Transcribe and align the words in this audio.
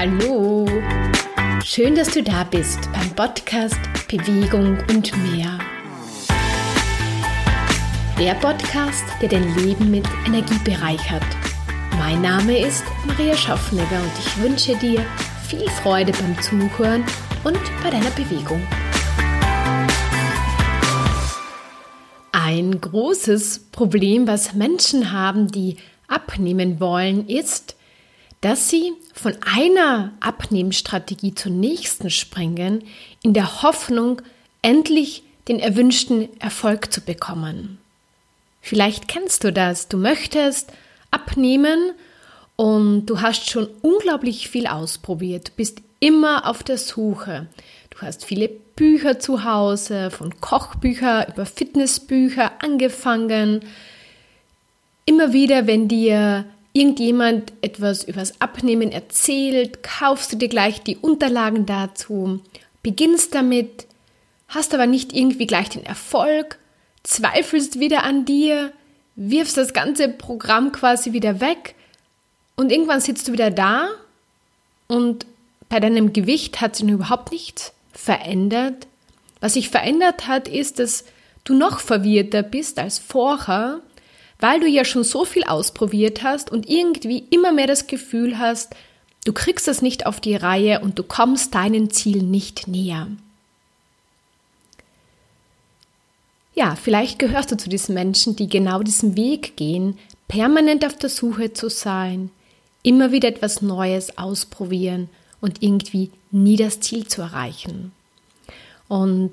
Hallo! 0.00 0.64
Schön, 1.64 1.96
dass 1.96 2.14
du 2.14 2.22
da 2.22 2.44
bist 2.44 2.88
beim 2.92 3.10
Podcast 3.16 3.80
Bewegung 4.06 4.78
und 4.88 5.12
mehr. 5.32 5.58
Der 8.16 8.34
Podcast, 8.34 9.02
der 9.20 9.28
dein 9.28 9.56
Leben 9.56 9.90
mit 9.90 10.06
Energie 10.24 10.58
bereichert. 10.62 11.24
Mein 11.98 12.22
Name 12.22 12.64
ist 12.64 12.84
Maria 13.08 13.36
Schaffnegger 13.36 14.00
und 14.00 14.12
ich 14.20 14.40
wünsche 14.40 14.76
dir 14.76 15.04
viel 15.48 15.68
Freude 15.68 16.12
beim 16.12 16.40
Zuhören 16.42 17.02
und 17.42 17.58
bei 17.82 17.90
deiner 17.90 18.10
Bewegung. 18.10 18.62
Ein 22.30 22.80
großes 22.80 23.70
Problem, 23.72 24.28
was 24.28 24.54
Menschen 24.54 25.10
haben, 25.10 25.48
die 25.48 25.76
abnehmen 26.06 26.78
wollen, 26.78 27.26
ist, 27.26 27.74
dass 28.40 28.68
sie 28.68 28.92
von 29.14 29.36
einer 29.42 30.12
Abnehmstrategie 30.20 31.34
zur 31.34 31.52
nächsten 31.52 32.10
springen, 32.10 32.84
in 33.22 33.34
der 33.34 33.62
Hoffnung, 33.62 34.22
endlich 34.62 35.22
den 35.48 35.58
erwünschten 35.60 36.28
Erfolg 36.40 36.92
zu 36.92 37.00
bekommen. 37.00 37.78
Vielleicht 38.60 39.08
kennst 39.08 39.44
du 39.44 39.52
das, 39.52 39.88
du 39.88 39.96
möchtest 39.96 40.72
abnehmen 41.10 41.92
und 42.56 43.06
du 43.06 43.20
hast 43.20 43.50
schon 43.50 43.68
unglaublich 43.82 44.48
viel 44.48 44.66
ausprobiert, 44.66 45.48
du 45.48 45.52
bist 45.56 45.80
immer 46.00 46.46
auf 46.46 46.62
der 46.62 46.78
Suche. 46.78 47.46
Du 47.90 48.06
hast 48.06 48.24
viele 48.24 48.48
Bücher 48.48 49.18
zu 49.18 49.44
Hause, 49.44 50.10
von 50.10 50.40
Kochbücher 50.40 51.28
über 51.28 51.46
Fitnessbücher 51.46 52.62
angefangen. 52.62 53.62
Immer 55.04 55.32
wieder, 55.32 55.66
wenn 55.66 55.88
dir 55.88 56.44
irgendjemand 56.78 57.52
etwas 57.60 58.04
übers 58.04 58.40
Abnehmen 58.40 58.92
erzählt, 58.92 59.82
kaufst 59.82 60.32
du 60.32 60.36
dir 60.36 60.48
gleich 60.48 60.80
die 60.82 60.96
Unterlagen 60.96 61.66
dazu, 61.66 62.40
beginnst 62.82 63.34
damit, 63.34 63.86
hast 64.46 64.74
aber 64.74 64.86
nicht 64.86 65.12
irgendwie 65.12 65.48
gleich 65.48 65.68
den 65.70 65.84
Erfolg, 65.84 66.58
zweifelst 67.02 67.80
wieder 67.80 68.04
an 68.04 68.24
dir, 68.24 68.72
wirfst 69.16 69.56
das 69.56 69.72
ganze 69.72 70.08
Programm 70.08 70.70
quasi 70.70 71.12
wieder 71.12 71.40
weg 71.40 71.74
und 72.54 72.70
irgendwann 72.70 73.00
sitzt 73.00 73.26
du 73.26 73.32
wieder 73.32 73.50
da 73.50 73.88
und 74.86 75.26
bei 75.68 75.80
deinem 75.80 76.12
Gewicht 76.12 76.60
hat 76.60 76.76
sich 76.76 76.88
überhaupt 76.88 77.32
nichts 77.32 77.72
verändert. 77.92 78.86
Was 79.40 79.54
sich 79.54 79.68
verändert 79.68 80.28
hat, 80.28 80.46
ist, 80.46 80.78
dass 80.78 81.04
du 81.44 81.54
noch 81.54 81.80
verwirrter 81.80 82.42
bist 82.42 82.78
als 82.78 82.98
vorher 82.98 83.80
weil 84.40 84.60
du 84.60 84.66
ja 84.66 84.84
schon 84.84 85.04
so 85.04 85.24
viel 85.24 85.44
ausprobiert 85.44 86.22
hast 86.22 86.50
und 86.50 86.68
irgendwie 86.68 87.24
immer 87.30 87.52
mehr 87.52 87.66
das 87.66 87.86
Gefühl 87.86 88.38
hast, 88.38 88.74
du 89.24 89.32
kriegst 89.32 89.68
es 89.68 89.82
nicht 89.82 90.06
auf 90.06 90.20
die 90.20 90.36
Reihe 90.36 90.80
und 90.80 90.98
du 90.98 91.02
kommst 91.02 91.54
deinem 91.54 91.90
Ziel 91.90 92.22
nicht 92.22 92.68
näher. 92.68 93.08
Ja, 96.54 96.74
vielleicht 96.74 97.18
gehörst 97.18 97.52
du 97.52 97.56
zu 97.56 97.68
diesen 97.68 97.94
Menschen, 97.94 98.34
die 98.34 98.48
genau 98.48 98.82
diesen 98.82 99.16
Weg 99.16 99.56
gehen, 99.56 99.96
permanent 100.26 100.84
auf 100.84 100.96
der 100.96 101.08
Suche 101.08 101.52
zu 101.52 101.70
sein, 101.70 102.30
immer 102.82 103.12
wieder 103.12 103.28
etwas 103.28 103.62
Neues 103.62 104.18
ausprobieren 104.18 105.08
und 105.40 105.62
irgendwie 105.62 106.10
nie 106.30 106.56
das 106.56 106.80
Ziel 106.80 107.06
zu 107.06 107.22
erreichen. 107.22 107.92
Und 108.88 109.32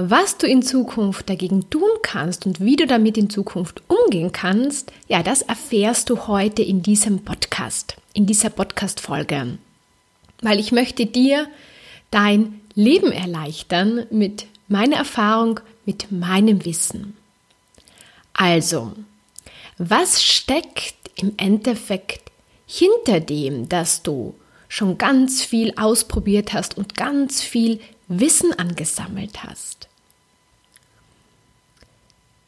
was 0.00 0.38
du 0.38 0.46
in 0.46 0.62
Zukunft 0.62 1.28
dagegen 1.28 1.70
tun 1.70 1.88
kannst 2.02 2.46
und 2.46 2.60
wie 2.60 2.76
du 2.76 2.86
damit 2.86 3.18
in 3.18 3.30
Zukunft 3.30 3.82
umgehen 3.88 4.30
kannst, 4.30 4.92
ja, 5.08 5.24
das 5.24 5.42
erfährst 5.42 6.08
du 6.08 6.28
heute 6.28 6.62
in 6.62 6.82
diesem 6.82 7.24
Podcast, 7.24 7.96
in 8.14 8.24
dieser 8.24 8.50
Podcast-Folge. 8.50 9.58
Weil 10.40 10.60
ich 10.60 10.70
möchte 10.70 11.04
dir 11.06 11.48
dein 12.12 12.60
Leben 12.76 13.10
erleichtern 13.10 14.06
mit 14.12 14.46
meiner 14.68 14.98
Erfahrung, 14.98 15.58
mit 15.84 16.12
meinem 16.12 16.64
Wissen. 16.64 17.16
Also, 18.34 18.92
was 19.78 20.22
steckt 20.22 20.94
im 21.16 21.32
Endeffekt 21.38 22.30
hinter 22.68 23.18
dem, 23.18 23.68
dass 23.68 24.04
du 24.04 24.36
schon 24.68 24.96
ganz 24.96 25.42
viel 25.42 25.72
ausprobiert 25.76 26.52
hast 26.52 26.78
und 26.78 26.96
ganz 26.96 27.42
viel 27.42 27.80
Wissen 28.08 28.52
angesammelt 28.58 29.44
hast? 29.44 29.88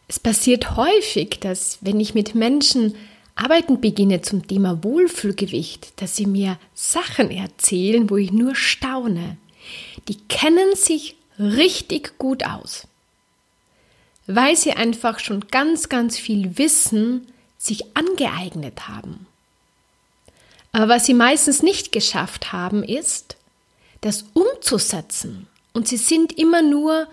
Es 0.09 0.19
passiert 0.19 0.77
häufig, 0.77 1.39
dass 1.41 1.79
wenn 1.83 2.01
ich 2.01 2.15
mit 2.15 2.35
Menschen 2.35 2.97
arbeiten 3.37 3.81
beginne 3.81 4.23
zum 4.23 4.47
Thema 4.47 4.83
Wohlfühlgewicht, 4.83 6.01
dass 6.01 6.17
sie 6.17 6.27
mir 6.27 6.59
Sachen 6.75 7.31
erzählen, 7.31 8.11
wo 8.11 8.17
ich 8.17 8.33
nur 8.33 8.55
staune. 8.55 9.37
Die 10.09 10.17
kennen 10.29 10.75
sich 10.75 11.17
richtig 11.39 12.19
gut 12.19 12.45
aus, 12.45 12.87
weil 14.27 14.57
sie 14.57 14.73
einfach 14.73 15.19
schon 15.21 15.47
ganz, 15.49 15.89
ganz 15.89 16.19
viel 16.19 16.59
Wissen 16.59 17.27
sich 17.57 17.97
angeeignet 17.97 18.89
haben. 18.89 19.27
Aber 20.73 20.89
was 20.89 21.07
sie 21.07 21.15
meistens 21.15 21.63
nicht 21.63 21.93
geschafft 21.93 22.53
haben, 22.53 22.83
ist, 22.83 23.37
das 24.01 24.25
umzusetzen. 24.35 25.47
Und 25.73 25.89
sie 25.89 25.97
sind 25.97 26.37
immer 26.39 26.63
nur 26.63 27.09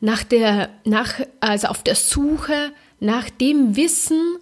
nach 0.00 0.24
der, 0.24 0.70
nach, 0.84 1.20
also 1.40 1.68
auf 1.68 1.82
der 1.82 1.94
Suche 1.94 2.72
nach 2.98 3.30
dem 3.30 3.76
Wissen, 3.76 4.38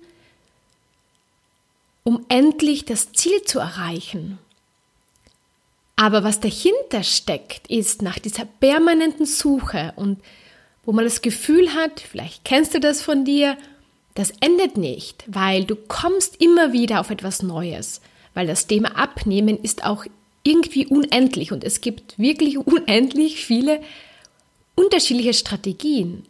um 2.05 2.25
endlich 2.29 2.85
das 2.85 3.13
Ziel 3.13 3.43
zu 3.43 3.59
erreichen. 3.59 4.39
Aber 5.97 6.23
was 6.23 6.41
dahinter 6.41 7.03
steckt, 7.03 7.67
ist 7.67 8.03
nach 8.03 8.19
dieser 8.19 8.45
permanenten 8.45 9.27
Suche 9.27 9.93
und 9.97 10.21
wo 10.85 10.93
man 10.93 11.05
das 11.05 11.23
Gefühl 11.23 11.75
hat, 11.75 12.01
vielleicht 12.01 12.45
kennst 12.45 12.73
du 12.73 12.81
das 12.81 13.03
von 13.03 13.25
dir, 13.25 13.59
das 14.15 14.33
endet 14.41 14.77
nicht, 14.77 15.25
weil 15.27 15.65
du 15.65 15.77
kommst 15.77 16.41
immer 16.41 16.73
wieder 16.73 17.01
auf 17.01 17.11
etwas 17.11 17.43
Neues, 17.43 18.01
weil 18.33 18.47
das 18.47 18.67
Thema 18.67 18.97
Abnehmen 18.97 19.63
ist 19.63 19.85
auch 19.85 20.07
irgendwie 20.43 20.87
unendlich 20.87 21.53
und 21.53 21.65
es 21.65 21.81
gibt 21.81 22.19
wirklich 22.19 22.59
unendlich 22.67 23.45
viele 23.45 23.81
unterschiedliche 24.75 25.35
Strategien. 25.35 26.25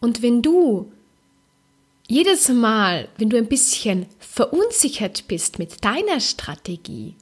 Und 0.00 0.22
wenn 0.22 0.42
du 0.42 0.90
jedes 2.08 2.48
Mal, 2.48 3.08
wenn 3.18 3.30
du 3.30 3.36
ein 3.36 3.48
bisschen 3.48 4.06
verunsichert 4.20 5.26
bist 5.26 5.58
mit 5.58 5.84
deiner 5.84 6.20
Strategie, 6.20 7.14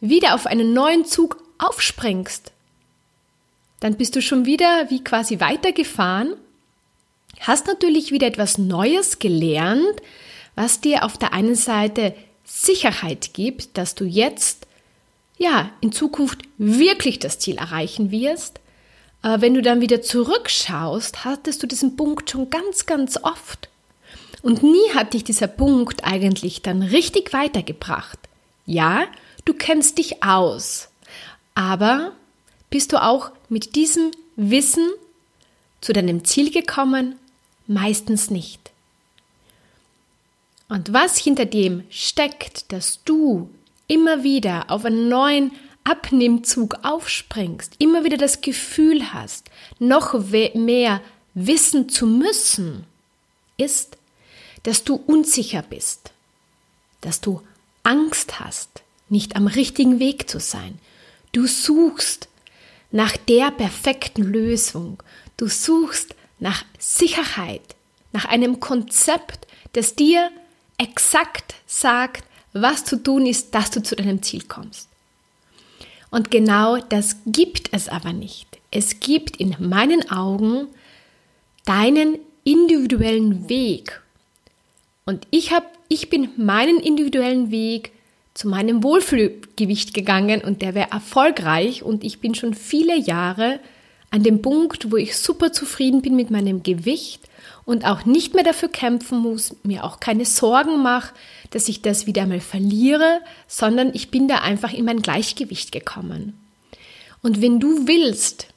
wieder 0.00 0.34
auf 0.34 0.46
einen 0.46 0.72
neuen 0.72 1.04
Zug 1.04 1.42
aufspringst, 1.58 2.52
dann 3.80 3.96
bist 3.96 4.16
du 4.16 4.22
schon 4.22 4.46
wieder 4.46 4.90
wie 4.90 5.04
quasi 5.04 5.40
weitergefahren, 5.40 6.34
hast 7.40 7.66
natürlich 7.66 8.10
wieder 8.10 8.26
etwas 8.26 8.58
Neues 8.58 9.18
gelernt, 9.18 10.02
was 10.54 10.80
dir 10.80 11.04
auf 11.04 11.16
der 11.16 11.32
einen 11.32 11.54
Seite 11.54 12.14
Sicherheit 12.44 13.32
gibt, 13.32 13.78
dass 13.78 13.94
du 13.94 14.04
jetzt 14.04 14.66
ja 15.40 15.70
in 15.80 15.90
Zukunft 15.90 16.42
wirklich 16.58 17.18
das 17.18 17.38
Ziel 17.40 17.56
erreichen 17.56 18.12
wirst, 18.12 18.60
aber 19.22 19.42
wenn 19.42 19.54
du 19.54 19.62
dann 19.62 19.80
wieder 19.80 20.02
zurückschaust, 20.02 21.24
hattest 21.24 21.62
du 21.62 21.66
diesen 21.66 21.96
Punkt 21.96 22.30
schon 22.30 22.48
ganz, 22.50 22.86
ganz 22.86 23.18
oft. 23.22 23.68
Und 24.42 24.62
nie 24.62 24.90
hat 24.94 25.12
dich 25.12 25.24
dieser 25.24 25.48
Punkt 25.48 26.04
eigentlich 26.04 26.62
dann 26.62 26.82
richtig 26.82 27.32
weitergebracht. 27.32 28.18
Ja, 28.64 29.06
du 29.44 29.52
kennst 29.52 29.98
dich 29.98 30.22
aus. 30.22 30.88
Aber 31.54 32.12
bist 32.70 32.92
du 32.92 33.02
auch 33.02 33.30
mit 33.48 33.74
diesem 33.76 34.12
Wissen 34.36 34.88
zu 35.82 35.92
deinem 35.92 36.24
Ziel 36.24 36.50
gekommen? 36.50 37.16
Meistens 37.66 38.30
nicht. 38.30 38.70
Und 40.68 40.92
was 40.92 41.18
hinter 41.18 41.44
dem 41.44 41.84
steckt, 41.90 42.72
dass 42.72 43.00
du 43.04 43.50
immer 43.90 44.22
wieder 44.22 44.70
auf 44.70 44.84
einen 44.84 45.08
neuen 45.08 45.50
Abnehmzug 45.82 46.78
aufspringst, 46.84 47.74
immer 47.78 48.04
wieder 48.04 48.16
das 48.16 48.40
Gefühl 48.40 49.12
hast, 49.12 49.50
noch 49.80 50.14
mehr 50.54 51.00
wissen 51.34 51.88
zu 51.88 52.06
müssen, 52.06 52.86
ist, 53.56 53.96
dass 54.62 54.84
du 54.84 54.94
unsicher 54.94 55.62
bist, 55.62 56.12
dass 57.00 57.20
du 57.20 57.42
Angst 57.82 58.38
hast, 58.38 58.82
nicht 59.08 59.34
am 59.34 59.48
richtigen 59.48 59.98
Weg 59.98 60.30
zu 60.30 60.38
sein. 60.38 60.78
Du 61.32 61.48
suchst 61.48 62.28
nach 62.92 63.16
der 63.16 63.50
perfekten 63.50 64.22
Lösung. 64.22 65.02
Du 65.36 65.48
suchst 65.48 66.14
nach 66.38 66.64
Sicherheit, 66.78 67.74
nach 68.12 68.26
einem 68.26 68.60
Konzept, 68.60 69.48
das 69.72 69.96
dir 69.96 70.30
exakt 70.78 71.54
sagt, 71.66 72.24
was 72.52 72.84
zu 72.84 73.02
tun 73.02 73.26
ist, 73.26 73.54
dass 73.54 73.70
du 73.70 73.82
zu 73.82 73.96
deinem 73.96 74.22
Ziel 74.22 74.42
kommst. 74.44 74.88
Und 76.10 76.30
genau 76.30 76.78
das 76.78 77.16
gibt 77.26 77.68
es 77.72 77.88
aber 77.88 78.12
nicht. 78.12 78.58
Es 78.70 79.00
gibt 79.00 79.36
in 79.36 79.56
meinen 79.58 80.10
Augen 80.10 80.66
deinen 81.64 82.18
individuellen 82.44 83.48
Weg. 83.48 84.02
Und 85.04 85.26
ich 85.30 85.52
habe, 85.52 85.66
ich 85.88 86.10
bin 86.10 86.30
meinen 86.36 86.80
individuellen 86.80 87.50
Weg 87.50 87.92
zu 88.34 88.48
meinem 88.48 88.82
Wohlfühlgewicht 88.82 89.92
gegangen 89.92 90.40
und 90.42 90.62
der 90.62 90.74
wäre 90.74 90.90
erfolgreich 90.90 91.82
und 91.82 92.04
ich 92.04 92.20
bin 92.20 92.34
schon 92.34 92.54
viele 92.54 92.96
Jahre 92.96 93.60
an 94.10 94.22
dem 94.22 94.42
Punkt, 94.42 94.90
wo 94.90 94.96
ich 94.96 95.16
super 95.16 95.52
zufrieden 95.52 96.02
bin 96.02 96.16
mit 96.16 96.30
meinem 96.30 96.62
Gewicht 96.62 97.22
und 97.70 97.84
auch 97.84 98.04
nicht 98.04 98.34
mehr 98.34 98.42
dafür 98.42 98.68
kämpfen 98.68 99.20
muss, 99.20 99.54
mir 99.62 99.84
auch 99.84 100.00
keine 100.00 100.24
Sorgen 100.24 100.82
mache, 100.82 101.14
dass 101.50 101.68
ich 101.68 101.82
das 101.82 102.04
wieder 102.04 102.22
einmal 102.22 102.40
verliere, 102.40 103.20
sondern 103.46 103.94
ich 103.94 104.10
bin 104.10 104.26
da 104.26 104.38
einfach 104.38 104.72
in 104.72 104.86
mein 104.86 105.02
Gleichgewicht 105.02 105.70
gekommen. 105.70 106.36
Und 107.22 107.40
wenn 107.40 107.60
du 107.60 107.86
willst, 107.86 108.48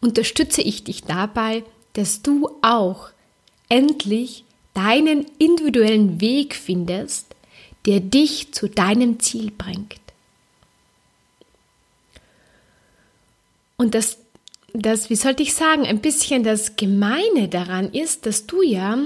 unterstütze 0.00 0.62
ich 0.62 0.84
dich 0.84 1.02
dabei, 1.02 1.64
dass 1.94 2.22
du 2.22 2.48
auch 2.62 3.08
endlich 3.68 4.44
deinen 4.74 5.26
individuellen 5.38 6.20
Weg 6.20 6.54
findest, 6.54 7.34
der 7.84 7.98
dich 7.98 8.52
zu 8.52 8.68
deinem 8.68 9.18
Ziel 9.18 9.50
bringt. 9.50 9.98
Und 13.76 13.96
das, 13.96 14.18
das, 14.82 15.10
wie 15.10 15.16
sollte 15.16 15.42
ich 15.42 15.54
sagen, 15.54 15.86
ein 15.86 16.00
bisschen 16.00 16.42
das 16.42 16.76
Gemeine 16.76 17.48
daran 17.48 17.92
ist, 17.92 18.26
dass 18.26 18.46
du 18.46 18.62
ja 18.62 18.98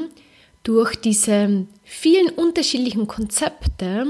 durch 0.62 0.96
diese 0.96 1.66
vielen 1.84 2.28
unterschiedlichen 2.30 3.06
Konzepte 3.06 4.06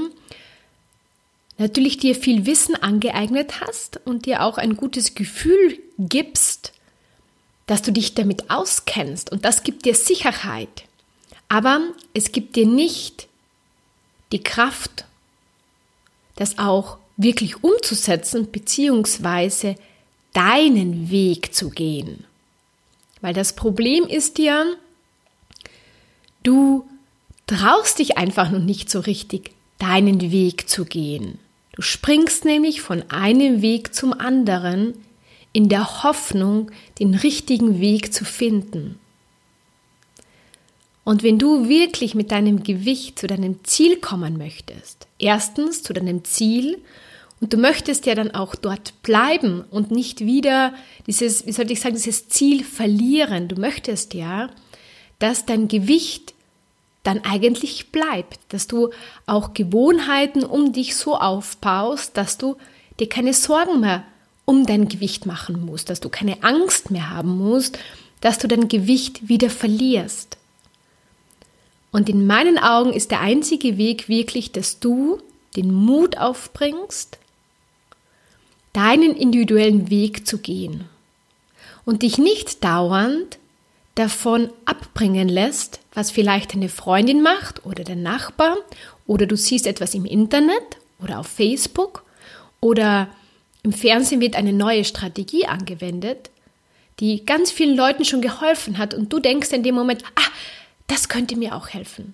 natürlich 1.57 1.97
dir 1.97 2.15
viel 2.15 2.45
Wissen 2.45 2.75
angeeignet 2.75 3.61
hast 3.61 4.01
und 4.05 4.25
dir 4.25 4.43
auch 4.43 4.57
ein 4.57 4.75
gutes 4.75 5.15
Gefühl 5.15 5.79
gibst, 5.97 6.73
dass 7.67 7.81
du 7.81 7.91
dich 7.91 8.15
damit 8.15 8.49
auskennst 8.49 9.31
und 9.31 9.45
das 9.45 9.63
gibt 9.63 9.85
dir 9.85 9.95
Sicherheit. 9.95 10.85
Aber 11.47 11.81
es 12.13 12.31
gibt 12.31 12.55
dir 12.55 12.65
nicht 12.65 13.27
die 14.31 14.43
Kraft, 14.43 15.05
das 16.35 16.57
auch 16.57 16.97
wirklich 17.17 17.63
umzusetzen, 17.63 18.51
beziehungsweise 18.51 19.75
deinen 20.33 21.09
Weg 21.09 21.53
zu 21.53 21.69
gehen. 21.69 22.25
Weil 23.21 23.33
das 23.33 23.55
Problem 23.55 24.05
ist 24.05 24.39
ja, 24.39 24.65
du 26.43 26.85
traust 27.47 27.99
dich 27.99 28.17
einfach 28.17 28.49
noch 28.49 28.59
nicht 28.59 28.89
so 28.89 28.99
richtig, 28.99 29.51
deinen 29.77 30.31
Weg 30.31 30.69
zu 30.69 30.85
gehen. 30.85 31.39
Du 31.73 31.81
springst 31.81 32.45
nämlich 32.45 32.81
von 32.81 33.03
einem 33.09 33.61
Weg 33.61 33.93
zum 33.93 34.13
anderen 34.13 34.93
in 35.53 35.69
der 35.69 36.03
Hoffnung, 36.03 36.71
den 36.99 37.13
richtigen 37.13 37.79
Weg 37.79 38.13
zu 38.13 38.25
finden. 38.25 38.99
Und 41.03 41.23
wenn 41.23 41.39
du 41.39 41.67
wirklich 41.67 42.15
mit 42.15 42.31
deinem 42.31 42.63
Gewicht 42.63 43.19
zu 43.19 43.27
deinem 43.27 43.63
Ziel 43.63 43.97
kommen 43.97 44.37
möchtest, 44.37 45.07
erstens 45.19 45.83
zu 45.83 45.93
deinem 45.93 46.23
Ziel 46.23 46.77
und 47.41 47.53
du 47.53 47.57
möchtest 47.57 48.05
ja 48.05 48.13
dann 48.13 48.31
auch 48.31 48.53
dort 48.53 49.01
bleiben 49.01 49.65
und 49.71 49.89
nicht 49.89 50.21
wieder 50.21 50.73
dieses, 51.07 51.47
wie 51.47 51.51
soll 51.51 51.69
ich 51.71 51.81
sagen, 51.81 51.95
dieses 51.95 52.29
Ziel 52.29 52.63
verlieren. 52.63 53.47
Du 53.47 53.59
möchtest 53.59 54.13
ja, 54.13 54.51
dass 55.17 55.47
dein 55.47 55.67
Gewicht 55.67 56.35
dann 57.01 57.23
eigentlich 57.25 57.91
bleibt, 57.91 58.39
dass 58.49 58.67
du 58.67 58.91
auch 59.25 59.55
Gewohnheiten 59.55 60.43
um 60.43 60.71
dich 60.71 60.95
so 60.95 61.17
aufbaust, 61.17 62.15
dass 62.15 62.37
du 62.37 62.57
dir 62.99 63.09
keine 63.09 63.33
Sorgen 63.33 63.79
mehr 63.79 64.03
um 64.45 64.67
dein 64.67 64.87
Gewicht 64.87 65.25
machen 65.25 65.65
musst, 65.65 65.89
dass 65.89 65.99
du 65.99 66.09
keine 66.09 66.43
Angst 66.43 66.91
mehr 66.91 67.09
haben 67.09 67.37
musst, 67.39 67.79
dass 68.21 68.37
du 68.37 68.47
dein 68.47 68.67
Gewicht 68.67 69.29
wieder 69.29 69.49
verlierst. 69.49 70.37
Und 71.91 72.07
in 72.07 72.27
meinen 72.27 72.59
Augen 72.59 72.93
ist 72.93 73.09
der 73.09 73.21
einzige 73.21 73.77
Weg 73.77 74.07
wirklich, 74.07 74.51
dass 74.51 74.79
du 74.79 75.19
den 75.55 75.73
Mut 75.73 76.17
aufbringst, 76.17 77.17
deinen 78.73 79.15
individuellen 79.15 79.89
Weg 79.89 80.27
zu 80.27 80.37
gehen 80.37 80.85
und 81.85 82.03
dich 82.03 82.17
nicht 82.17 82.63
dauernd 82.63 83.37
davon 83.95 84.49
abbringen 84.65 85.27
lässt, 85.27 85.79
was 85.93 86.11
vielleicht 86.11 86.53
eine 86.53 86.69
Freundin 86.69 87.21
macht 87.21 87.65
oder 87.65 87.83
der 87.83 87.97
Nachbar 87.97 88.57
oder 89.05 89.25
du 89.25 89.35
siehst 89.35 89.67
etwas 89.67 89.93
im 89.93 90.05
Internet 90.05 90.77
oder 91.03 91.19
auf 91.19 91.27
Facebook 91.27 92.03
oder 92.61 93.09
im 93.63 93.73
Fernsehen 93.73 94.21
wird 94.21 94.35
eine 94.35 94.53
neue 94.53 94.85
Strategie 94.85 95.45
angewendet, 95.45 96.29
die 96.99 97.25
ganz 97.25 97.51
vielen 97.51 97.75
Leuten 97.75 98.05
schon 98.05 98.21
geholfen 98.21 98.77
hat 98.77 98.93
und 98.93 99.11
du 99.11 99.19
denkst 99.19 99.51
in 99.51 99.63
dem 99.63 99.75
Moment, 99.75 100.03
ah, 100.15 100.29
das 100.87 101.09
könnte 101.09 101.35
mir 101.35 101.55
auch 101.55 101.69
helfen. 101.69 102.13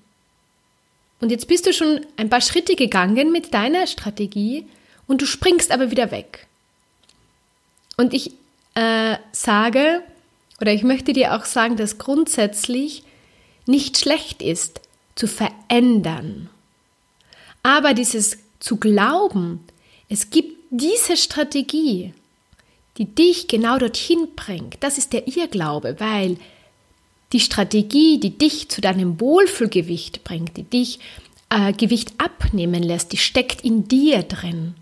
Und 1.19 1.31
jetzt 1.31 1.47
bist 1.47 1.65
du 1.65 1.73
schon 1.73 2.01
ein 2.15 2.29
paar 2.29 2.41
Schritte 2.41 2.75
gegangen 2.75 3.31
mit 3.31 3.53
deiner 3.53 3.87
Strategie 3.87 4.67
und 5.07 5.21
du 5.21 5.25
springst 5.25 5.71
aber 5.71 5.91
wieder 5.91 6.11
weg. 6.11 6.47
Und 7.97 8.13
ich 8.13 8.31
äh, 8.75 9.17
sage, 9.31 10.03
oder 10.61 10.73
ich 10.73 10.83
möchte 10.83 11.13
dir 11.13 11.35
auch 11.35 11.45
sagen, 11.45 11.77
dass 11.77 11.97
grundsätzlich 11.97 13.03
nicht 13.65 13.97
schlecht 13.97 14.41
ist, 14.41 14.81
zu 15.15 15.27
verändern. 15.27 16.49
Aber 17.63 17.93
dieses 17.93 18.37
zu 18.59 18.77
glauben, 18.77 19.63
es 20.09 20.29
gibt 20.29 20.57
diese 20.69 21.17
Strategie, 21.17 22.13
die 22.97 23.05
dich 23.05 23.47
genau 23.47 23.77
dorthin 23.77 24.29
bringt, 24.35 24.77
das 24.81 24.97
ist 24.97 25.13
der 25.13 25.27
Irrglaube, 25.27 25.99
weil 25.99 26.37
die 27.33 27.39
Strategie, 27.39 28.19
die 28.19 28.37
dich 28.37 28.69
zu 28.69 28.81
deinem 28.81 29.19
Wohlfühlgewicht 29.19 30.23
bringt, 30.23 30.55
die 30.57 30.63
dich 30.63 30.99
äh, 31.49 31.73
Gewicht 31.73 32.13
abnehmen 32.17 32.81
lässt, 32.81 33.11
die 33.11 33.17
steckt 33.17 33.61
in 33.61 33.87
dir 33.87 34.23
drin. 34.23 34.75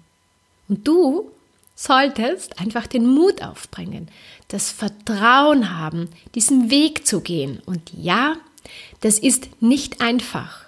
Und 0.67 0.87
du 0.87 1.31
solltest 1.75 2.59
einfach 2.59 2.87
den 2.87 3.05
Mut 3.05 3.41
aufbringen, 3.43 4.09
das 4.47 4.71
Vertrauen 4.71 5.77
haben, 5.77 6.09
diesen 6.33 6.69
Weg 6.69 7.05
zu 7.05 7.21
gehen. 7.21 7.61
Und 7.65 7.91
ja, 7.93 8.37
das 9.01 9.19
ist 9.19 9.61
nicht 9.61 10.01
einfach. 10.01 10.65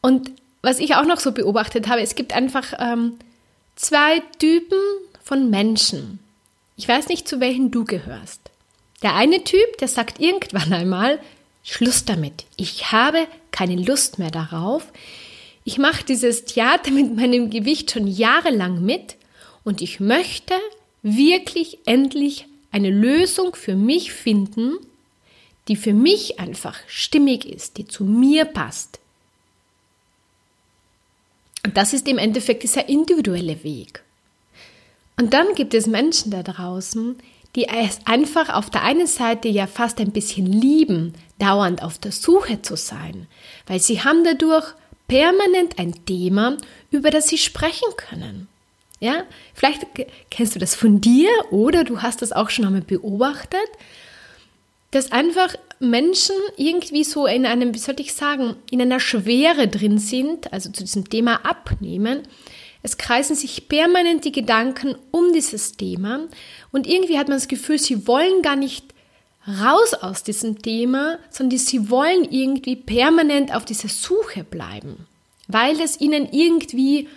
Und 0.00 0.30
was 0.62 0.78
ich 0.78 0.94
auch 0.94 1.04
noch 1.04 1.20
so 1.20 1.32
beobachtet 1.32 1.88
habe, 1.88 2.00
es 2.00 2.14
gibt 2.14 2.32
einfach 2.32 2.72
ähm, 2.78 3.18
zwei 3.74 4.20
Typen 4.38 4.78
von 5.22 5.50
Menschen. 5.50 6.20
Ich 6.76 6.86
weiß 6.86 7.08
nicht, 7.08 7.28
zu 7.28 7.40
welchen 7.40 7.70
du 7.70 7.84
gehörst. 7.84 8.40
Der 9.02 9.14
eine 9.14 9.42
Typ, 9.42 9.78
der 9.78 9.88
sagt 9.88 10.20
irgendwann 10.20 10.72
einmal, 10.72 11.20
Schluss 11.64 12.04
damit. 12.04 12.44
Ich 12.56 12.92
habe 12.92 13.26
keine 13.50 13.76
Lust 13.76 14.18
mehr 14.18 14.30
darauf. 14.30 14.86
Ich 15.64 15.78
mache 15.78 16.04
dieses 16.04 16.44
Theater 16.44 16.90
mit 16.90 17.14
meinem 17.14 17.50
Gewicht 17.50 17.90
schon 17.90 18.06
jahrelang 18.06 18.84
mit 18.84 19.16
und 19.64 19.80
ich 19.80 20.00
möchte 20.00 20.54
wirklich 21.02 21.78
endlich 21.84 22.46
eine 22.70 22.90
Lösung 22.90 23.54
für 23.54 23.76
mich 23.76 24.12
finden, 24.12 24.78
die 25.68 25.76
für 25.76 25.92
mich 25.92 26.40
einfach 26.40 26.78
stimmig 26.88 27.44
ist, 27.44 27.76
die 27.76 27.86
zu 27.86 28.04
mir 28.04 28.44
passt. 28.44 28.98
Und 31.64 31.76
das 31.76 31.92
ist 31.92 32.08
im 32.08 32.18
Endeffekt 32.18 32.64
dieser 32.64 32.88
individuelle 32.88 33.62
Weg. 33.62 34.02
Und 35.16 35.32
dann 35.32 35.54
gibt 35.54 35.74
es 35.74 35.86
Menschen 35.86 36.32
da 36.32 36.42
draußen, 36.42 37.16
die 37.54 37.68
es 37.68 38.00
einfach 38.06 38.48
auf 38.48 38.70
der 38.70 38.82
einen 38.82 39.06
Seite 39.06 39.48
ja 39.48 39.66
fast 39.66 40.00
ein 40.00 40.10
bisschen 40.10 40.46
lieben, 40.46 41.14
dauernd 41.38 41.82
auf 41.82 41.98
der 41.98 42.10
Suche 42.10 42.62
zu 42.62 42.76
sein, 42.76 43.28
weil 43.66 43.78
sie 43.78 44.02
haben 44.02 44.24
dadurch 44.24 44.74
permanent 45.12 45.78
ein 45.78 46.06
Thema, 46.06 46.56
über 46.90 47.10
das 47.10 47.28
sie 47.28 47.36
sprechen 47.36 47.88
können. 47.98 48.48
Ja, 48.98 49.24
vielleicht 49.52 49.84
kennst 50.30 50.54
du 50.54 50.58
das 50.58 50.74
von 50.74 51.02
dir 51.02 51.28
oder 51.50 51.84
du 51.84 52.00
hast 52.00 52.22
das 52.22 52.32
auch 52.32 52.48
schon 52.48 52.64
einmal 52.64 52.80
beobachtet, 52.80 53.68
dass 54.90 55.12
einfach 55.12 55.54
Menschen 55.80 56.36
irgendwie 56.56 57.04
so 57.04 57.26
in 57.26 57.44
einem, 57.44 57.74
wie 57.74 57.78
sollte 57.78 58.02
ich 58.02 58.14
sagen, 58.14 58.56
in 58.70 58.80
einer 58.80 59.00
Schwere 59.00 59.68
drin 59.68 59.98
sind, 59.98 60.50
also 60.50 60.70
zu 60.70 60.82
diesem 60.82 61.10
Thema 61.10 61.44
abnehmen, 61.44 62.22
es 62.82 62.96
kreisen 62.96 63.36
sich 63.36 63.68
permanent 63.68 64.24
die 64.24 64.32
Gedanken 64.32 64.96
um 65.10 65.34
dieses 65.34 65.72
Thema 65.72 66.26
und 66.70 66.86
irgendwie 66.86 67.18
hat 67.18 67.28
man 67.28 67.36
das 67.36 67.48
Gefühl, 67.48 67.78
sie 67.78 68.06
wollen 68.06 68.40
gar 68.40 68.56
nicht 68.56 68.91
raus 69.46 69.94
aus 69.94 70.22
diesem 70.22 70.62
Thema, 70.62 71.18
sondern 71.30 71.58
sie 71.58 71.90
wollen 71.90 72.24
irgendwie 72.30 72.76
permanent 72.76 73.54
auf 73.54 73.64
dieser 73.64 73.88
Suche 73.88 74.44
bleiben, 74.44 75.06
weil 75.48 75.80
es 75.80 76.00
ihnen 76.00 76.28
irgendwie 76.30 77.08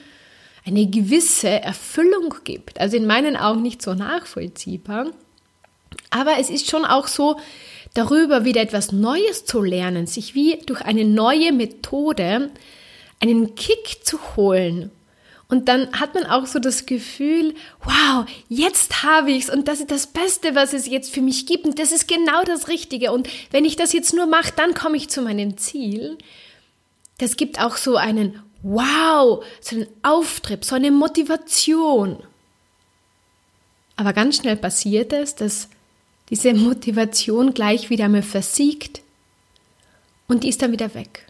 eine 0.65 0.87
gewisse 0.87 1.49
Erfüllung 1.49 2.33
gibt. 2.43 2.79
Also 2.79 2.97
in 2.97 3.05
meinen 3.05 3.37
Augen 3.37 3.61
nicht 3.61 3.81
so 3.81 3.93
nachvollziehbar. 3.93 5.07
Aber 6.09 6.39
es 6.39 6.49
ist 6.49 6.69
schon 6.69 6.85
auch 6.85 7.07
so, 7.07 7.39
darüber 7.93 8.43
wieder 8.43 8.61
etwas 8.61 8.91
Neues 8.91 9.45
zu 9.45 9.61
lernen, 9.61 10.07
sich 10.07 10.33
wie 10.33 10.57
durch 10.65 10.81
eine 10.81 11.05
neue 11.05 11.51
Methode 11.51 12.49
einen 13.19 13.55
Kick 13.55 14.03
zu 14.03 14.19
holen 14.35 14.91
und 15.47 15.67
dann 15.67 15.91
hat 15.99 16.15
man 16.15 16.25
auch 16.25 16.47
so 16.47 16.59
das 16.59 16.85
Gefühl, 16.85 17.53
wow, 17.83 18.25
jetzt 18.49 19.03
habe 19.03 19.31
ich 19.31 19.43
es 19.43 19.49
und 19.49 19.67
das 19.67 19.79
ist 19.79 19.91
das 19.91 20.07
Beste, 20.07 20.55
was 20.55 20.73
es 20.73 20.87
jetzt 20.87 21.13
für 21.13 21.21
mich 21.21 21.45
gibt 21.45 21.65
und 21.65 21.77
das 21.77 21.91
ist 21.91 22.07
genau 22.07 22.43
das 22.43 22.67
Richtige. 22.67 23.11
Und 23.11 23.29
wenn 23.51 23.63
ich 23.63 23.75
das 23.75 23.93
jetzt 23.93 24.13
nur 24.13 24.25
mache, 24.25 24.53
dann 24.55 24.73
komme 24.73 24.97
ich 24.97 25.09
zu 25.09 25.21
meinem 25.21 25.57
Ziel. 25.57 26.17
Das 27.19 27.37
gibt 27.37 27.61
auch 27.61 27.77
so 27.77 27.95
einen 27.95 28.41
wow, 28.63 29.45
so 29.61 29.75
ein 29.75 29.87
Auftrieb, 30.01 30.65
so 30.65 30.75
eine 30.75 30.89
Motivation. 30.89 32.23
Aber 33.95 34.13
ganz 34.13 34.37
schnell 34.37 34.55
passiert 34.55 35.13
es, 35.13 35.35
dass 35.35 35.69
diese 36.29 36.55
Motivation 36.55 37.53
gleich 37.53 37.91
wieder 37.91 38.05
einmal 38.05 38.23
versiegt 38.23 39.01
und 40.27 40.43
die 40.43 40.49
ist 40.49 40.63
dann 40.63 40.71
wieder 40.71 40.95
weg. 40.95 41.27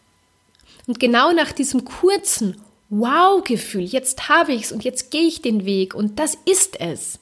Und 0.88 1.02
genau 1.02 1.34
nach 1.34 1.52
diesem 1.52 1.84
kurzen 1.84 2.62
Wow-Gefühl, 3.00 3.84
jetzt 3.84 4.30
habe 4.30 4.54
ich 4.54 4.64
es 4.64 4.72
und 4.72 4.84
jetzt 4.84 5.12
gehe 5.12 5.28
ich 5.28 5.42
den 5.42 5.66
Weg 5.66 5.94
und 5.94 6.20
das 6.20 6.38
ist 6.46 6.80
es. 6.80 7.20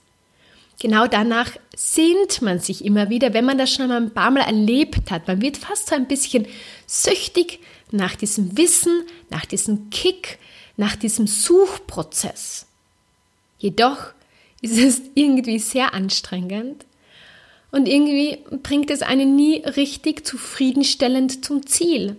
Genau 0.79 1.07
danach 1.07 1.51
sehnt 1.75 2.41
man 2.41 2.59
sich 2.59 2.83
immer 2.83 3.09
wieder, 3.09 3.33
wenn 3.33 3.45
man 3.45 3.57
das 3.57 3.73
schon 3.73 3.91
ein 3.91 4.13
paar 4.13 4.31
Mal 4.31 4.41
erlebt 4.41 5.11
hat. 5.11 5.27
Man 5.27 5.41
wird 5.41 5.57
fast 5.57 5.87
so 5.87 5.95
ein 5.95 6.07
bisschen 6.07 6.47
süchtig 6.87 7.59
nach 7.91 8.15
diesem 8.15 8.57
Wissen, 8.57 9.03
nach 9.29 9.45
diesem 9.45 9.89
Kick, 9.91 10.39
nach 10.75 10.95
diesem 10.95 11.27
Suchprozess. 11.27 12.65
Jedoch 13.59 14.13
ist 14.61 14.77
es 14.77 15.01
irgendwie 15.13 15.59
sehr 15.59 15.93
anstrengend 15.93 16.85
und 17.71 17.87
irgendwie 17.87 18.39
bringt 18.61 18.91
es 18.91 19.01
einen 19.01 19.35
nie 19.35 19.63
richtig 19.65 20.25
zufriedenstellend 20.25 21.45
zum 21.45 21.65
Ziel. 21.65 22.17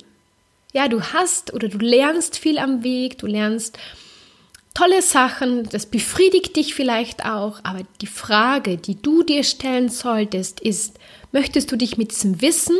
Ja, 0.75 0.88
du 0.88 1.00
hast 1.00 1.54
oder 1.54 1.69
du 1.69 1.78
lernst 1.78 2.37
viel 2.37 2.59
am 2.59 2.83
Weg, 2.83 3.19
du 3.19 3.28
lernst 3.28 3.78
tolle 4.75 5.02
Sachen, 5.02 5.69
das 5.69 5.87
befriedigt 5.87 6.57
dich 6.57 6.75
vielleicht 6.75 7.25
auch, 7.25 7.61
aber 7.62 7.83
die 8.00 8.09
Frage, 8.09 8.76
die 8.76 9.00
du 9.00 9.23
dir 9.23 9.45
stellen 9.45 9.88
solltest, 9.88 10.59
ist, 10.59 10.99
möchtest 11.31 11.71
du 11.71 11.76
dich 11.76 11.97
mit 11.97 12.11
diesem 12.11 12.43
Wissen 12.43 12.76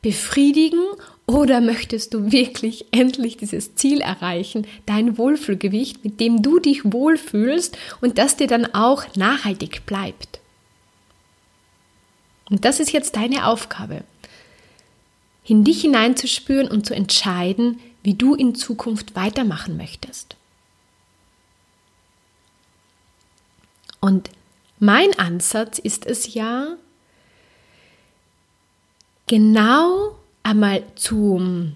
befriedigen 0.00 0.82
oder 1.26 1.60
möchtest 1.60 2.14
du 2.14 2.32
wirklich 2.32 2.86
endlich 2.90 3.36
dieses 3.36 3.74
Ziel 3.74 4.00
erreichen, 4.00 4.66
dein 4.86 5.18
Wohlfühlgewicht, 5.18 6.04
mit 6.04 6.20
dem 6.20 6.40
du 6.40 6.58
dich 6.58 6.90
wohlfühlst 6.90 7.76
und 8.00 8.16
das 8.16 8.36
dir 8.36 8.46
dann 8.46 8.72
auch 8.74 9.04
nachhaltig 9.14 9.84
bleibt? 9.84 10.40
Und 12.48 12.64
das 12.64 12.80
ist 12.80 12.92
jetzt 12.92 13.16
deine 13.16 13.46
Aufgabe, 13.46 14.04
in 15.48 15.64
dich 15.64 15.82
hineinzuspüren 15.82 16.68
und 16.68 16.86
zu 16.86 16.94
entscheiden, 16.94 17.78
wie 18.02 18.14
du 18.14 18.34
in 18.34 18.54
Zukunft 18.54 19.14
weitermachen 19.14 19.76
möchtest. 19.76 20.36
Und 24.00 24.30
mein 24.78 25.18
Ansatz 25.18 25.78
ist 25.78 26.06
es 26.06 26.34
ja, 26.34 26.76
genau 29.26 30.16
einmal 30.42 30.84
zu 30.94 31.72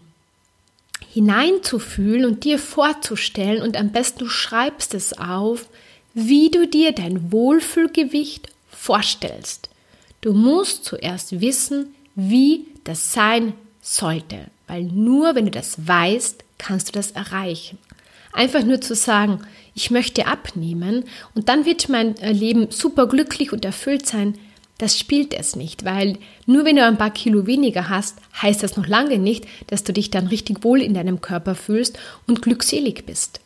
hineinzufühlen 1.09 2.25
und 2.25 2.45
dir 2.45 2.59
vorzustellen 2.59 3.63
und 3.63 3.77
am 3.77 3.91
besten 3.91 4.21
du 4.21 4.29
schreibst 4.29 4.95
es 4.95 5.19
auf, 5.19 5.69
wie 6.15 6.51
du 6.51 6.69
dir 6.69 6.93
dein 6.93 7.33
Wohlfühlgewicht 7.33 8.49
vorstellst. 8.71 9.71
Du 10.21 10.33
musst 10.33 10.85
zuerst 10.85 11.41
wissen, 11.41 11.95
wie 12.15 12.67
das 12.85 13.13
sein 13.13 13.55
sollte, 13.81 14.47
weil 14.67 14.85
nur 14.85 15.35
wenn 15.35 15.47
du 15.47 15.51
das 15.51 15.87
weißt, 15.87 16.45
kannst 16.59 16.89
du 16.89 16.93
das 16.93 17.13
erreichen. 17.13 17.79
Einfach 18.33 18.63
nur 18.63 18.81
zu 18.81 18.95
sagen, 18.95 19.41
ich 19.75 19.91
möchte 19.91 20.27
abnehmen 20.27 21.05
und 21.35 21.49
dann 21.49 21.65
wird 21.65 21.89
mein 21.89 22.17
äh, 22.19 22.33
Leben 22.33 22.71
super 22.71 23.07
glücklich 23.07 23.53
und 23.53 23.65
erfüllt 23.65 24.07
sein, 24.07 24.39
das 24.79 24.99
spielt 24.99 25.35
es 25.35 25.57
nicht, 25.57 25.85
weil 25.85 26.17
nur 26.47 26.65
wenn 26.65 26.77
du 26.77 26.85
ein 26.85 26.97
paar 26.97 27.11
Kilo 27.11 27.47
weniger 27.47 27.91
hast, 27.91 28.17
heißt 28.41 28.63
das 28.63 28.79
noch 28.79 28.87
lange 28.87 29.19
nicht, 29.19 29.47
dass 29.67 29.85
du 29.85 29.93
dich 29.93 30.11
dann 30.11 30.27
richtig 30.27 30.65
wohl 30.65 30.81
in 30.81 30.95
deinem 30.95 31.21
Körper 31.21 31.55
fühlst 31.55 31.99
und 32.27 32.41
glückselig 32.41 33.05
bist. 33.05 33.41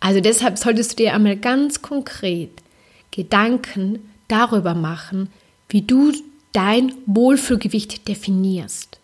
Also 0.00 0.20
deshalb 0.20 0.58
solltest 0.58 0.92
du 0.92 0.96
dir 0.96 1.14
einmal 1.14 1.36
ganz 1.36 1.82
konkret 1.82 2.50
Gedanken 3.12 4.10
darüber 4.26 4.74
machen, 4.74 5.30
wie 5.68 5.82
du 5.82 6.12
dein 6.56 6.94
Wohlfühlgewicht 7.04 8.08
definierst. 8.08 8.98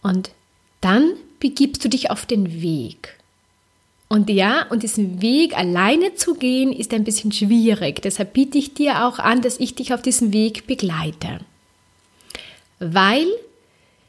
Und 0.00 0.30
dann 0.80 1.14
begibst 1.40 1.84
du 1.84 1.88
dich 1.88 2.10
auf 2.10 2.24
den 2.24 2.62
Weg. 2.62 3.18
Und 4.08 4.30
ja, 4.30 4.66
und 4.70 4.84
diesen 4.84 5.20
Weg 5.20 5.58
alleine 5.58 6.14
zu 6.14 6.34
gehen, 6.34 6.72
ist 6.72 6.94
ein 6.94 7.02
bisschen 7.02 7.32
schwierig. 7.32 8.00
Deshalb 8.00 8.32
biete 8.32 8.56
ich 8.58 8.74
dir 8.74 9.04
auch 9.06 9.18
an, 9.18 9.42
dass 9.42 9.58
ich 9.58 9.74
dich 9.74 9.92
auf 9.92 10.00
diesem 10.00 10.32
Weg 10.32 10.66
begleite. 10.68 11.40
Weil 12.78 13.26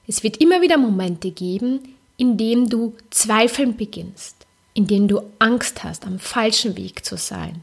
es 0.07 0.23
wird 0.23 0.37
immer 0.37 0.61
wieder 0.61 0.77
Momente 0.77 1.31
geben, 1.31 1.95
in 2.17 2.37
denen 2.37 2.69
du 2.69 2.93
zweifeln 3.09 3.75
beginnst, 3.75 4.35
in 4.75 4.85
denen 4.85 5.07
du 5.07 5.21
Angst 5.39 5.83
hast, 5.83 6.05
am 6.05 6.19
falschen 6.19 6.77
Weg 6.77 7.03
zu 7.03 7.17
sein, 7.17 7.61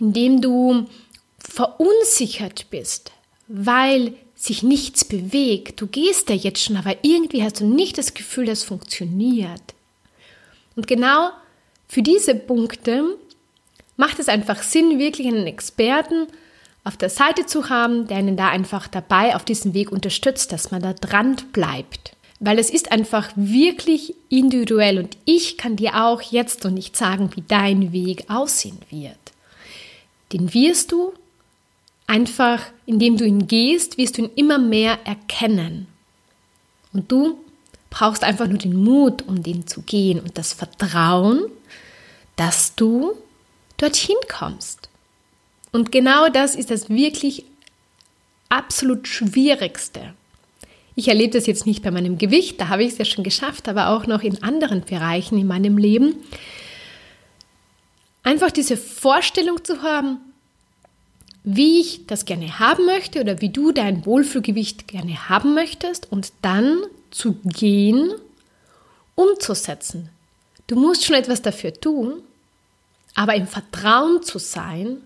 in 0.00 0.12
dem 0.12 0.40
du 0.40 0.86
verunsichert 1.38 2.66
bist, 2.70 3.12
weil 3.48 4.14
sich 4.34 4.62
nichts 4.62 5.04
bewegt. 5.04 5.80
Du 5.80 5.86
gehst 5.86 6.28
da 6.28 6.34
jetzt 6.34 6.62
schon, 6.62 6.76
aber 6.76 6.96
irgendwie 7.02 7.42
hast 7.42 7.60
du 7.60 7.66
nicht 7.66 7.98
das 7.98 8.14
Gefühl, 8.14 8.46
dass 8.46 8.64
funktioniert. 8.64 9.74
Und 10.76 10.86
genau 10.86 11.30
für 11.88 12.02
diese 12.02 12.34
Punkte 12.34 13.16
macht 13.96 14.18
es 14.18 14.28
einfach 14.28 14.62
Sinn, 14.62 14.98
wirklich 14.98 15.28
einen 15.28 15.46
Experten 15.46 16.26
auf 16.82 16.96
der 16.96 17.10
Seite 17.10 17.46
zu 17.46 17.70
haben, 17.70 18.06
der 18.08 18.18
einen 18.18 18.36
da 18.36 18.48
einfach 18.48 18.88
dabei 18.88 19.36
auf 19.36 19.44
diesem 19.44 19.72
Weg 19.72 19.90
unterstützt, 19.90 20.52
dass 20.52 20.70
man 20.70 20.82
da 20.82 20.92
dran 20.92 21.36
bleibt. 21.52 22.16
Weil 22.40 22.58
es 22.58 22.68
ist 22.68 22.92
einfach 22.92 23.30
wirklich 23.36 24.14
individuell 24.28 24.98
und 24.98 25.16
ich 25.24 25.56
kann 25.56 25.76
dir 25.76 26.04
auch 26.04 26.20
jetzt 26.20 26.64
noch 26.64 26.72
nicht 26.72 26.96
sagen, 26.96 27.30
wie 27.34 27.44
dein 27.46 27.92
Weg 27.92 28.28
aussehen 28.28 28.78
wird. 28.90 29.16
Den 30.32 30.52
wirst 30.52 30.92
du 30.92 31.12
einfach, 32.06 32.60
indem 32.86 33.16
du 33.16 33.24
ihn 33.24 33.46
gehst, 33.46 33.98
wirst 33.98 34.18
du 34.18 34.22
ihn 34.22 34.30
immer 34.36 34.58
mehr 34.58 34.98
erkennen. 35.04 35.86
Und 36.92 37.10
du 37.10 37.38
brauchst 37.90 38.24
einfach 38.24 38.46
nur 38.46 38.58
den 38.58 38.76
Mut, 38.76 39.22
um 39.26 39.42
den 39.42 39.66
zu 39.66 39.82
gehen 39.82 40.20
und 40.20 40.36
das 40.36 40.52
Vertrauen, 40.52 41.44
dass 42.36 42.74
du 42.74 43.12
dorthin 43.76 44.16
kommst. 44.28 44.88
Und 45.72 45.92
genau 45.92 46.28
das 46.28 46.54
ist 46.54 46.70
das 46.70 46.88
wirklich 46.88 47.44
absolut 48.48 49.08
Schwierigste. 49.08 50.14
Ich 50.96 51.08
erlebe 51.08 51.32
das 51.32 51.46
jetzt 51.46 51.66
nicht 51.66 51.82
bei 51.82 51.90
meinem 51.90 52.18
Gewicht, 52.18 52.60
da 52.60 52.68
habe 52.68 52.84
ich 52.84 52.92
es 52.92 52.98
ja 52.98 53.04
schon 53.04 53.24
geschafft, 53.24 53.68
aber 53.68 53.88
auch 53.88 54.06
noch 54.06 54.22
in 54.22 54.42
anderen 54.42 54.82
Bereichen 54.82 55.38
in 55.38 55.46
meinem 55.46 55.76
Leben. 55.76 56.14
Einfach 58.22 58.52
diese 58.52 58.76
Vorstellung 58.76 59.64
zu 59.64 59.82
haben, 59.82 60.18
wie 61.44 61.80
ich 61.80 62.06
das 62.06 62.24
gerne 62.24 62.58
haben 62.58 62.86
möchte 62.86 63.20
oder 63.20 63.40
wie 63.42 63.50
du 63.50 63.70
dein 63.70 64.04
Wohlfühlgewicht 64.06 64.88
gerne 64.88 65.28
haben 65.28 65.54
möchtest 65.54 66.10
und 66.10 66.32
dann 66.40 66.82
zu 67.10 67.34
gehen, 67.44 68.14
umzusetzen. 69.14 70.08
Du 70.66 70.76
musst 70.76 71.04
schon 71.04 71.16
etwas 71.16 71.42
dafür 71.42 71.72
tun, 71.74 72.22
aber 73.14 73.34
im 73.34 73.46
Vertrauen 73.46 74.22
zu 74.22 74.38
sein, 74.38 75.02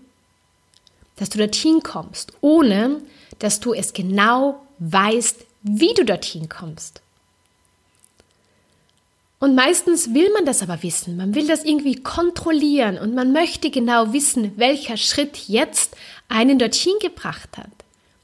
dass 1.17 1.29
du 1.29 1.37
dorthin 1.37 1.83
kommst, 1.83 2.31
ohne 2.39 3.01
dass 3.39 3.59
du 3.59 3.73
es 3.73 3.91
genau 3.91 4.65
weißt, 4.79 5.45
wie 5.63 5.93
du 5.93 6.05
dorthin 6.05 6.47
kommst. 6.47 7.01
Und 9.39 9.55
meistens 9.55 10.13
will 10.13 10.31
man 10.33 10.45
das 10.45 10.61
aber 10.61 10.83
wissen. 10.83 11.15
Man 11.15 11.33
will 11.33 11.47
das 11.47 11.63
irgendwie 11.63 11.95
kontrollieren 11.95 12.97
und 12.97 13.15
man 13.15 13.31
möchte 13.31 13.69
genau 13.69 14.11
wissen, 14.11 14.53
welcher 14.57 14.97
Schritt 14.97 15.47
jetzt 15.47 15.95
einen 16.29 16.59
dorthin 16.59 16.93
gebracht 17.01 17.57
hat. 17.57 17.69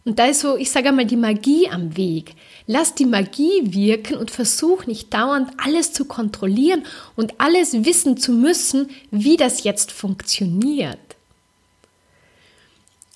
Und 0.05 0.19
da 0.19 0.27
ist 0.27 0.41
so, 0.41 0.55
ich 0.55 0.69
sage 0.69 0.89
einmal, 0.89 1.05
die 1.05 1.15
Magie 1.15 1.67
am 1.67 1.97
Weg. 1.97 2.35
Lass 2.67 2.93
die 2.93 3.07
Magie 3.07 3.73
wirken 3.73 4.15
und 4.17 4.29
versuch 4.29 4.85
nicht 4.85 5.11
dauernd 5.13 5.51
alles 5.57 5.93
zu 5.93 6.05
kontrollieren 6.05 6.85
und 7.15 7.33
alles 7.39 7.85
wissen 7.85 8.15
zu 8.15 8.31
müssen, 8.31 8.91
wie 9.09 9.35
das 9.35 9.63
jetzt 9.63 9.91
funktioniert. 9.91 10.99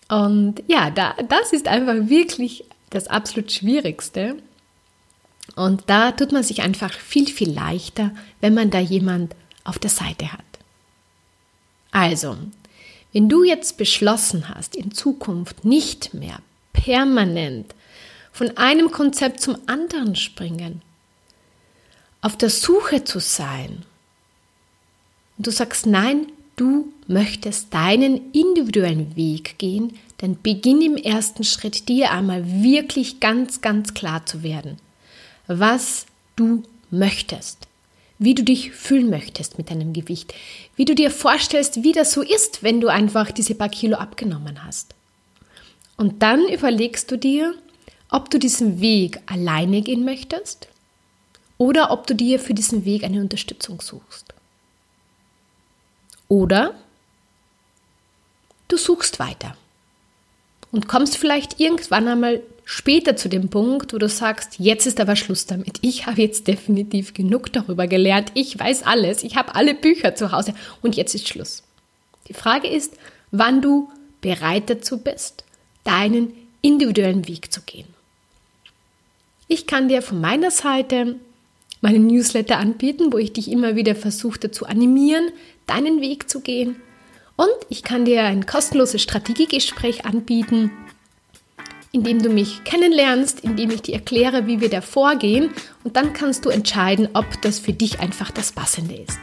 Und 0.10 0.63
ja, 0.67 0.89
da, 0.89 1.13
das 1.27 1.53
ist 1.53 1.67
einfach 1.67 2.10
wirklich 2.10 2.65
das 2.89 3.08
absolut 3.08 3.51
Schwierigste. 3.51 4.38
Und 5.55 5.84
da 5.88 6.12
tut 6.12 6.31
man 6.31 6.41
sich 6.41 6.63
einfach 6.63 6.91
viel, 6.91 7.27
viel 7.27 7.51
leichter, 7.51 8.12
wenn 8.41 8.55
man 8.55 8.72
da 8.72 8.79
jemand 8.79 9.36
auf 9.63 9.77
der 9.77 9.91
Seite 9.91 10.34
hat. 10.34 10.39
Also, 11.91 12.38
wenn 13.13 13.29
du 13.29 13.43
jetzt 13.43 13.77
beschlossen 13.77 14.49
hast, 14.49 14.75
in 14.75 14.91
Zukunft 14.91 15.65
nicht 15.65 16.13
mehr 16.13 16.39
permanent 16.73 17.73
von 18.31 18.55
einem 18.57 18.91
Konzept 18.91 19.41
zum 19.41 19.57
anderen 19.65 20.15
springen, 20.15 20.81
auf 22.21 22.37
der 22.37 22.49
Suche 22.49 23.03
zu 23.03 23.19
sein, 23.19 23.85
und 25.37 25.47
du 25.47 25.51
sagst, 25.51 25.85
nein, 25.85 26.27
du 26.57 26.91
möchtest 27.07 27.73
deinen 27.73 28.31
individuellen 28.33 29.15
Weg 29.15 29.57
gehen, 29.57 29.97
dann 30.17 30.37
beginn 30.41 30.81
im 30.81 30.97
ersten 30.97 31.45
Schritt 31.45 31.87
dir 31.87 32.11
einmal 32.11 32.45
wirklich 32.61 33.21
ganz, 33.21 33.61
ganz 33.61 33.93
klar 33.93 34.25
zu 34.25 34.43
werden, 34.43 34.77
was 35.47 36.05
du 36.35 36.63
möchtest, 36.91 37.68
wie 38.19 38.35
du 38.35 38.43
dich 38.43 38.71
fühlen 38.71 39.09
möchtest 39.09 39.57
mit 39.57 39.71
deinem 39.71 39.93
Gewicht, 39.93 40.33
wie 40.75 40.85
du 40.85 40.93
dir 40.93 41.09
vorstellst, 41.09 41.83
wie 41.83 41.93
das 41.93 42.11
so 42.11 42.21
ist, 42.21 42.61
wenn 42.61 42.81
du 42.81 42.89
einfach 42.89 43.31
diese 43.31 43.55
paar 43.55 43.69
Kilo 43.69 43.97
abgenommen 43.97 44.63
hast. 44.63 44.93
Und 45.95 46.21
dann 46.21 46.47
überlegst 46.47 47.09
du 47.11 47.17
dir, 47.17 47.55
ob 48.09 48.29
du 48.29 48.38
diesen 48.38 48.81
Weg 48.81 49.21
alleine 49.25 49.81
gehen 49.81 50.03
möchtest 50.03 50.67
oder 51.57 51.91
ob 51.91 52.07
du 52.07 52.15
dir 52.15 52.39
für 52.39 52.53
diesen 52.53 52.85
Weg 52.85 53.03
eine 53.03 53.21
Unterstützung 53.21 53.81
suchst. 53.81 54.33
Oder 56.27 56.75
du 58.67 58.77
suchst 58.77 59.19
weiter 59.19 59.55
und 60.71 60.88
kommst 60.88 61.17
vielleicht 61.17 61.59
irgendwann 61.59 62.07
einmal 62.07 62.41
später 62.71 63.15
zu 63.15 63.29
dem 63.29 63.49
Punkt, 63.49 63.93
wo 63.93 63.97
du 63.97 64.07
sagst, 64.07 64.59
jetzt 64.59 64.85
ist 64.85 64.99
aber 64.99 65.15
Schluss 65.15 65.47
damit. 65.47 65.79
Ich 65.81 66.05
habe 66.05 66.21
jetzt 66.21 66.47
definitiv 66.47 67.15
genug 67.15 67.51
darüber 67.51 67.88
gelernt. 67.88 68.31
Ich 68.35 68.59
weiß 68.59 68.83
alles. 68.83 69.23
Ich 69.23 69.35
habe 69.35 69.55
alle 69.55 69.73
Bücher 69.73 70.13
zu 70.13 70.31
Hause 70.31 70.53
und 70.83 70.95
jetzt 70.95 71.15
ist 71.15 71.27
Schluss. 71.27 71.63
Die 72.27 72.35
Frage 72.35 72.67
ist, 72.67 72.93
wann 73.31 73.63
du 73.63 73.89
bereit 74.21 74.69
dazu 74.69 74.99
bist, 74.99 75.45
deinen 75.83 76.31
individuellen 76.61 77.27
Weg 77.27 77.51
zu 77.51 77.61
gehen. 77.61 77.88
Ich 79.47 79.65
kann 79.65 79.89
dir 79.89 80.03
von 80.03 80.21
meiner 80.21 80.51
Seite 80.51 81.15
meinen 81.81 82.05
Newsletter 82.05 82.57
anbieten, 82.57 83.11
wo 83.11 83.17
ich 83.17 83.33
dich 83.33 83.49
immer 83.49 83.77
wieder 83.77 83.95
versuche 83.95 84.51
zu 84.51 84.67
animieren, 84.67 85.31
deinen 85.65 86.01
Weg 86.01 86.29
zu 86.29 86.41
gehen. 86.41 86.75
Und 87.35 87.49
ich 87.69 87.81
kann 87.81 88.05
dir 88.05 88.25
ein 88.25 88.45
kostenloses 88.45 89.01
Strategiegespräch 89.01 90.05
anbieten, 90.05 90.69
in 91.91 92.03
dem 92.03 92.22
du 92.22 92.29
mich 92.29 92.63
kennenlernst, 92.63 93.39
in 93.39 93.55
dem 93.55 93.72
ich 93.72 93.81
dir 93.81 93.96
erkläre, 93.96 94.48
wie 94.48 94.62
wir 94.62 94.69
da 94.69 94.81
vorgehen. 94.81 95.50
Und 95.84 95.96
dann 95.96 96.13
kannst 96.13 96.46
du 96.46 96.50
entscheiden, 96.50 97.10
ob 97.13 97.41
das 97.41 97.60
für 97.60 97.74
dich 97.74 98.00
einfach 98.00 98.31
das 98.31 98.51
Passende 98.51 98.96
ist. 98.96 99.19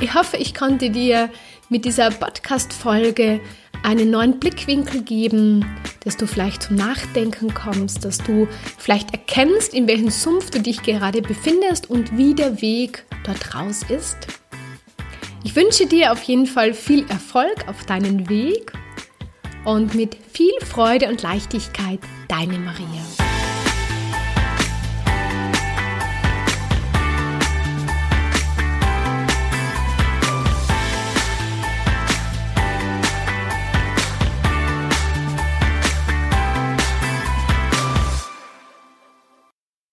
Ich 0.00 0.14
hoffe, 0.14 0.36
ich 0.36 0.54
konnte 0.54 0.90
dir 0.90 1.30
mit 1.68 1.84
dieser 1.84 2.10
Podcast-Folge 2.10 3.40
einen 3.82 4.10
neuen 4.10 4.38
Blickwinkel 4.38 5.02
geben, 5.02 5.64
dass 6.04 6.16
du 6.16 6.26
vielleicht 6.26 6.64
zum 6.64 6.76
Nachdenken 6.76 7.54
kommst, 7.54 8.04
dass 8.04 8.18
du 8.18 8.46
vielleicht 8.78 9.12
erkennst, 9.12 9.72
in 9.72 9.86
welchem 9.86 10.10
Sumpf 10.10 10.50
du 10.50 10.60
dich 10.60 10.82
gerade 10.82 11.22
befindest 11.22 11.88
und 11.88 12.16
wie 12.16 12.34
der 12.34 12.60
Weg 12.60 13.04
dort 13.24 13.54
raus 13.54 13.80
ist. 13.88 14.18
Ich 15.44 15.56
wünsche 15.56 15.86
dir 15.86 16.12
auf 16.12 16.22
jeden 16.24 16.46
Fall 16.46 16.74
viel 16.74 17.08
Erfolg 17.08 17.66
auf 17.68 17.84
deinen 17.84 18.28
Weg 18.28 18.72
und 19.64 19.94
mit 19.94 20.16
viel 20.32 20.52
Freude 20.64 21.08
und 21.08 21.22
Leichtigkeit, 21.22 22.00
deine 22.28 22.58
Maria. 22.58 23.31